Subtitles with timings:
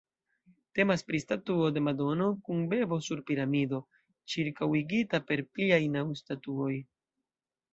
[0.77, 3.83] Temas pri statuo de Madono kun bebo sur piramido,
[4.35, 6.73] ĉirkaŭigita per pliaj naŭ statuoj.